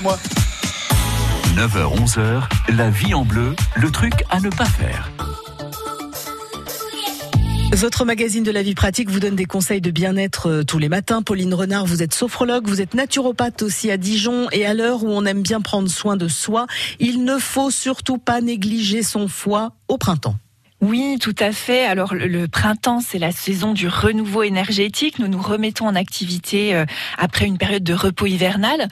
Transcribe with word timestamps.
c'est 0.00 0.04
moi. 0.04 0.18
9h-11h, 1.56 2.42
la 2.74 2.90
vie 2.90 3.14
en 3.14 3.24
bleu, 3.24 3.54
le 3.76 3.90
truc 3.90 4.12
à 4.30 4.40
ne 4.40 4.48
pas 4.48 4.64
faire. 4.64 5.10
Votre 7.72 8.04
magazine 8.04 8.42
de 8.42 8.50
la 8.50 8.62
vie 8.62 8.74
pratique 8.74 9.10
vous 9.10 9.20
donne 9.20 9.36
des 9.36 9.44
conseils 9.44 9.80
de 9.80 9.90
bien-être 9.90 10.48
euh, 10.48 10.64
tous 10.64 10.78
les 10.78 10.88
matins. 10.88 11.22
Pauline 11.22 11.54
Renard, 11.54 11.86
vous 11.86 12.02
êtes 12.02 12.14
sophrologue, 12.14 12.66
vous 12.66 12.80
êtes 12.80 12.94
naturopathe 12.94 13.62
aussi 13.62 13.90
à 13.90 13.96
Dijon 13.96 14.48
et 14.50 14.66
à 14.66 14.74
l'heure 14.74 15.04
où 15.04 15.08
on 15.08 15.24
aime 15.24 15.42
bien 15.42 15.60
prendre 15.60 15.88
soin 15.88 16.16
de 16.16 16.26
soi, 16.26 16.66
il 16.98 17.24
ne 17.24 17.38
faut 17.38 17.70
surtout 17.70 18.18
pas 18.18 18.40
négliger 18.40 19.02
son 19.02 19.28
foie 19.28 19.72
au 19.88 19.98
printemps. 19.98 20.36
Oui, 20.80 21.18
tout 21.20 21.34
à 21.38 21.52
fait. 21.52 21.84
Alors 21.84 22.14
le, 22.14 22.48
printemps, 22.48 23.00
c'est 23.00 23.18
la 23.18 23.32
saison 23.32 23.74
du 23.74 23.86
renouveau 23.86 24.42
énergétique. 24.42 25.18
Nous 25.18 25.28
nous 25.28 25.42
remettons 25.42 25.86
en 25.86 25.94
activité 25.94 26.74
euh, 26.74 26.86
après 27.18 27.44
une 27.44 27.58
période 27.58 27.84
de 27.84 27.92
repos 27.92 28.26
hivernal, 28.26 28.88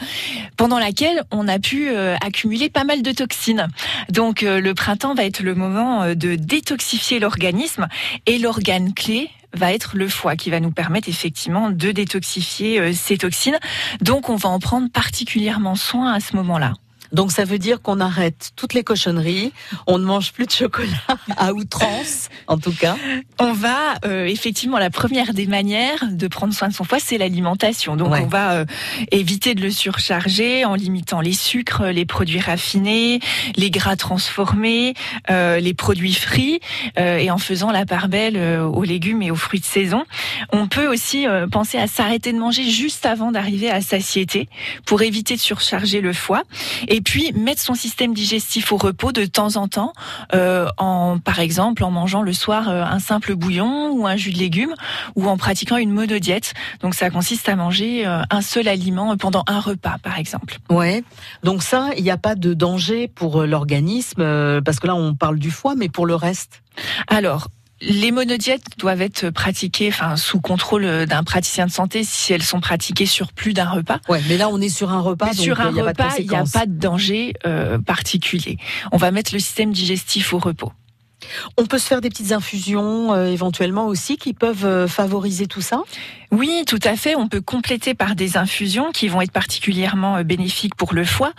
pendant 0.58 0.78
laquelle 0.78 1.24
on 1.30 1.48
a 1.48 1.58
pu 1.58 1.88
euh, 1.88 2.14
accumuler 2.20 2.68
pas 2.68 2.84
mal 2.84 3.00
de 3.00 3.10
toxines. 3.12 3.68
Donc 4.10 4.42
euh, 4.42 4.60
le 4.60 4.74
printemps 4.74 5.14
va 5.14 5.24
être 5.24 5.40
le 5.40 5.54
moment 5.54 6.14
de 6.14 6.34
détoxifier 6.34 7.20
l'organisme 7.20 7.88
et 8.26 8.38
l'organe 8.38 8.92
clé 8.92 9.30
va 9.54 9.72
être 9.72 9.96
le 9.96 10.08
foie 10.08 10.36
qui 10.36 10.50
va 10.50 10.60
nous 10.60 10.72
permettre 10.72 11.08
effectivement 11.08 11.70
de 11.70 11.90
détoxifier 11.90 12.92
ces 12.92 13.16
toxines. 13.16 13.58
Donc 14.02 14.28
on 14.28 14.36
va 14.36 14.50
en 14.50 14.58
prendre 14.58 14.90
particulièrement 14.90 15.74
soin 15.74 16.12
à 16.12 16.20
ce 16.20 16.36
moment-là. 16.36 16.74
Donc 17.12 17.32
ça 17.32 17.44
veut 17.44 17.58
dire 17.58 17.80
qu'on 17.80 18.00
arrête 18.00 18.50
toutes 18.56 18.74
les 18.74 18.84
cochonneries, 18.84 19.52
on 19.86 19.98
ne 19.98 20.04
mange 20.04 20.32
plus 20.32 20.46
de 20.46 20.50
chocolat 20.50 20.88
à 21.36 21.52
outrance, 21.52 22.28
en 22.46 22.58
tout 22.58 22.72
cas. 22.72 22.96
On 23.38 23.52
va 23.52 23.94
euh, 24.04 24.26
effectivement 24.26 24.78
la 24.78 24.90
première 24.90 25.32
des 25.32 25.46
manières 25.46 26.06
de 26.10 26.28
prendre 26.28 26.52
soin 26.52 26.68
de 26.68 26.74
son 26.74 26.84
foie, 26.84 26.98
c'est 26.98 27.18
l'alimentation. 27.18 27.96
Donc 27.96 28.12
on 28.12 28.26
va 28.26 28.52
euh, 28.52 28.64
éviter 29.10 29.54
de 29.54 29.62
le 29.62 29.70
surcharger 29.70 30.64
en 30.64 30.74
limitant 30.74 31.20
les 31.20 31.32
sucres, 31.32 31.84
les 31.84 32.04
produits 32.04 32.40
raffinés, 32.40 33.20
les 33.56 33.70
gras 33.70 33.96
transformés, 33.96 34.94
euh, 35.30 35.60
les 35.60 35.74
produits 35.74 36.14
frits 36.14 36.60
et 36.96 37.30
en 37.30 37.38
faisant 37.38 37.70
la 37.70 37.86
part 37.86 38.08
belle 38.08 38.36
aux 38.38 38.82
légumes 38.82 39.22
et 39.22 39.30
aux 39.30 39.36
fruits 39.36 39.60
de 39.60 39.64
saison. 39.64 40.04
On 40.52 40.68
peut 40.68 40.86
aussi 40.86 41.26
penser 41.50 41.78
à 41.78 41.86
s'arrêter 41.86 42.32
de 42.32 42.38
manger 42.38 42.64
juste 42.64 43.06
avant 43.06 43.32
d'arriver 43.32 43.70
à 43.70 43.80
satiété 43.80 44.48
pour 44.84 45.02
éviter 45.02 45.34
de 45.34 45.40
surcharger 45.40 46.00
le 46.00 46.12
foie. 46.12 46.42
Et 46.88 46.97
et 46.98 47.00
puis 47.00 47.32
mettre 47.32 47.62
son 47.62 47.74
système 47.74 48.12
digestif 48.12 48.72
au 48.72 48.76
repos 48.76 49.12
de 49.12 49.24
temps 49.24 49.54
en 49.54 49.68
temps, 49.68 49.92
euh, 50.34 50.66
en 50.78 51.20
par 51.20 51.38
exemple 51.38 51.84
en 51.84 51.92
mangeant 51.92 52.22
le 52.22 52.32
soir 52.32 52.68
euh, 52.68 52.82
un 52.82 52.98
simple 52.98 53.36
bouillon 53.36 53.92
ou 53.92 54.08
un 54.08 54.16
jus 54.16 54.32
de 54.32 54.38
légumes, 54.38 54.74
ou 55.14 55.28
en 55.28 55.36
pratiquant 55.36 55.76
une 55.76 55.92
monodiète. 55.92 56.54
Donc 56.80 56.96
ça 56.96 57.08
consiste 57.08 57.48
à 57.48 57.54
manger 57.54 58.04
euh, 58.04 58.22
un 58.30 58.40
seul 58.40 58.66
aliment 58.66 59.16
pendant 59.16 59.44
un 59.46 59.60
repas, 59.60 59.98
par 60.02 60.18
exemple. 60.18 60.58
Ouais. 60.70 61.04
Donc 61.44 61.62
ça, 61.62 61.90
il 61.96 62.02
n'y 62.02 62.10
a 62.10 62.16
pas 62.16 62.34
de 62.34 62.52
danger 62.52 63.06
pour 63.06 63.44
l'organisme, 63.44 64.60
parce 64.64 64.80
que 64.80 64.88
là 64.88 64.96
on 64.96 65.14
parle 65.14 65.38
du 65.38 65.52
foie, 65.52 65.76
mais 65.76 65.88
pour 65.88 66.04
le 66.04 66.16
reste? 66.16 66.62
Alors, 67.06 67.48
les 67.80 68.10
monodiètes 68.10 68.62
doivent 68.78 69.02
être 69.02 69.30
pratiquées 69.30 69.88
enfin, 69.88 70.16
sous 70.16 70.40
contrôle 70.40 71.06
d'un 71.06 71.22
praticien 71.22 71.66
de 71.66 71.70
santé 71.70 72.04
si 72.04 72.32
elles 72.32 72.42
sont 72.42 72.60
pratiquées 72.60 73.06
sur 73.06 73.32
plus 73.32 73.52
d'un 73.52 73.68
repas. 73.68 74.00
Ouais, 74.08 74.20
mais 74.28 74.36
là 74.36 74.48
on 74.48 74.60
est 74.60 74.68
sur 74.68 74.90
un 74.90 75.00
repas. 75.00 75.26
donc 75.26 75.34
sur 75.34 75.60
un 75.60 75.70
repas, 75.70 76.16
il 76.18 76.28
n'y 76.28 76.36
a 76.36 76.44
pas 76.44 76.66
de 76.66 76.72
danger 76.72 77.34
euh, 77.46 77.78
particulier. 77.78 78.58
On 78.92 78.96
va 78.96 79.10
mettre 79.10 79.32
le 79.32 79.38
système 79.38 79.72
digestif 79.72 80.32
au 80.32 80.38
repos. 80.38 80.72
On 81.56 81.66
peut 81.66 81.78
se 81.78 81.86
faire 81.86 82.00
des 82.00 82.08
petites 82.08 82.32
infusions 82.32 83.12
euh, 83.12 83.26
éventuellement 83.26 83.86
aussi 83.86 84.16
qui 84.16 84.34
peuvent 84.34 84.64
euh, 84.64 84.86
favoriser 84.86 85.46
tout 85.46 85.60
ça? 85.60 85.82
Oui, 86.30 86.62
tout 86.66 86.78
à 86.84 86.96
fait. 86.96 87.16
On 87.16 87.28
peut 87.28 87.40
compléter 87.40 87.94
par 87.94 88.14
des 88.14 88.36
infusions 88.36 88.92
qui 88.92 89.08
vont 89.08 89.20
être 89.20 89.32
particulièrement 89.32 90.16
euh, 90.16 90.22
bénéfiques 90.22 90.74
pour 90.74 90.94
le 90.94 91.04
foie. 91.04 91.32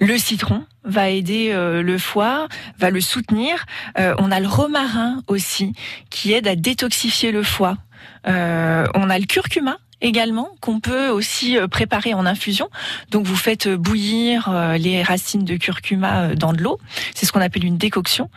Le 0.00 0.16
citron 0.18 0.64
va 0.84 1.08
aider 1.08 1.50
le 1.54 1.98
foie, 1.98 2.46
va 2.78 2.90
le 2.90 3.00
soutenir. 3.00 3.64
on 3.96 4.30
a 4.30 4.38
le 4.38 4.46
romarin 4.46 5.22
aussi 5.28 5.72
qui 6.10 6.34
aide 6.34 6.46
à 6.46 6.56
détoxifier 6.56 7.32
le 7.32 7.42
foie. 7.42 7.78
on 8.26 8.30
a 8.30 9.18
le 9.18 9.24
curcuma 9.24 9.78
également 10.00 10.48
qu'on 10.60 10.80
peut 10.80 11.08
aussi 11.08 11.56
euh, 11.58 11.68
préparer 11.68 12.14
en 12.14 12.26
infusion. 12.26 12.68
Donc 13.10 13.26
vous 13.26 13.36
faites 13.36 13.66
euh, 13.66 13.76
bouillir 13.76 14.48
euh, 14.48 14.76
les 14.76 15.02
racines 15.02 15.44
de 15.44 15.56
curcuma 15.56 16.34
dans 16.34 16.52
de 16.52 16.62
l'eau. 16.62 16.78
C'est 17.14 17.26
ce 17.26 17.32
qu'on 17.32 17.40
appelle 17.40 17.64
une 17.64 17.78
décoction. 17.78 18.30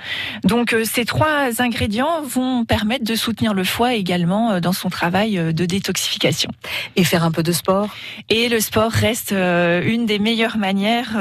Donc 0.44 0.76
ces 0.84 1.06
trois 1.06 1.62
ingrédients 1.62 2.22
vont 2.22 2.66
permettre 2.66 3.04
de 3.04 3.16
soutenir 3.16 3.54
le 3.54 3.64
foie 3.64 3.94
également 3.94 4.60
dans 4.60 4.74
son 4.74 4.90
travail 4.90 5.54
de 5.54 5.66
détoxification. 5.66 6.52
Et 6.96 7.04
faire 7.04 7.24
un 7.24 7.32
peu 7.32 7.44
de 7.44 7.52
sport? 7.52 7.90
Et 8.30 8.50
le 8.50 8.60
sport 8.60 8.92
reste 8.92 9.32
une 9.32 10.06
des 10.06 10.20
meilleures 10.20 10.58
manières 10.58 11.18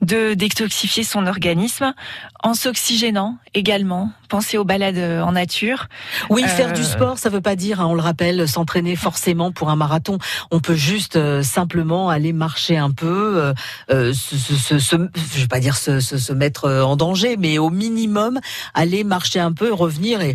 de 0.00 0.34
détoxifier 0.34 1.04
son 1.04 1.26
organisme 1.26 1.94
en 2.42 2.54
s'oxygénant 2.54 3.38
également. 3.54 4.10
Pensez 4.28 4.58
aux 4.58 4.64
balades 4.64 5.22
en 5.22 5.32
nature. 5.32 5.88
Oui, 6.30 6.42
faire 6.44 6.72
du 6.72 6.84
sport, 6.84 7.18
ça 7.18 7.28
veut 7.28 7.40
pas 7.40 7.56
dire, 7.56 7.80
hein, 7.80 7.86
on 7.86 7.94
le 7.94 8.00
rappelle, 8.00 8.48
s'entraîner 8.48 8.96
forcément 8.96 9.52
pour 9.52 9.70
un 9.70 9.76
marathon. 9.76 10.18
On 10.50 10.60
peut 10.60 10.74
juste 10.74 11.16
euh, 11.16 11.42
simplement 11.42 12.08
aller 12.08 12.32
marcher 12.32 12.76
un 12.76 12.90
peu, 12.90 13.36
euh, 13.36 13.54
euh 13.90 14.12
se, 14.12 14.78
se, 14.78 14.96
je 15.34 15.40
vais 15.40 15.48
pas 15.48 15.60
dire 15.60 15.76
se, 15.76 16.00
se, 16.00 16.32
mettre 16.32 16.64
euh, 16.64 16.82
en 16.82 16.96
danger, 16.96 17.36
mais 17.36 17.58
au 17.58 17.70
minimum 17.70 18.40
aller 18.74 19.04
marcher 19.04 19.40
un 19.40 19.52
peu, 19.52 19.72
revenir 19.72 20.20
et 20.20 20.34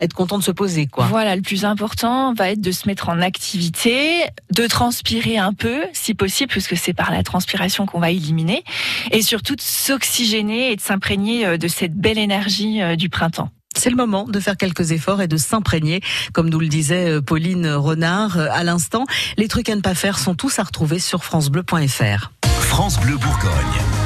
être 0.00 0.14
content 0.14 0.38
de 0.38 0.42
se 0.42 0.50
poser, 0.50 0.86
quoi. 0.86 1.06
Voilà, 1.06 1.36
le 1.36 1.42
plus 1.42 1.64
important 1.64 2.32
va 2.34 2.50
être 2.50 2.60
de 2.60 2.72
se 2.72 2.86
mettre 2.86 3.08
en 3.08 3.20
activité, 3.20 4.24
de 4.50 4.66
transpirer 4.66 5.38
un 5.38 5.52
peu, 5.52 5.82
si 5.92 6.14
possible, 6.14 6.50
puisque 6.50 6.76
c'est 6.76 6.94
par 6.94 7.10
la 7.10 7.22
transpiration 7.22 7.86
qu'on 7.86 8.00
va 8.00 8.10
éliminer, 8.10 8.64
et 9.10 9.22
surtout 9.22 9.56
de 9.56 9.60
s'oxygéner 9.60 10.72
et 10.72 10.76
de 10.76 10.80
s'imprégner 10.80 11.39
de 11.44 11.68
cette 11.68 11.94
belle 11.94 12.18
énergie 12.18 12.80
du 12.96 13.08
printemps. 13.08 13.50
C'est 13.76 13.90
le 13.90 13.96
moment 13.96 14.24
de 14.24 14.40
faire 14.40 14.56
quelques 14.56 14.92
efforts 14.92 15.22
et 15.22 15.28
de 15.28 15.36
s'imprégner, 15.36 16.02
comme 16.32 16.50
nous 16.50 16.60
le 16.60 16.68
disait 16.68 17.08
euh, 17.08 17.22
Pauline 17.22 17.66
Renard 17.66 18.36
euh, 18.36 18.48
à 18.50 18.62
l'instant. 18.64 19.06
Les 19.38 19.48
trucs 19.48 19.68
à 19.68 19.76
ne 19.76 19.80
pas 19.80 19.94
faire 19.94 20.18
sont 20.18 20.34
tous 20.34 20.58
à 20.58 20.64
retrouver 20.64 20.98
sur 20.98 21.24
francebleu.fr. 21.24 22.30
France 22.60 23.00
Bleu 23.00 23.16
Bourgogne. 23.16 23.99